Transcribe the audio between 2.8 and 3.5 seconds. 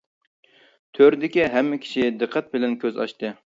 كۆز ئاچتى.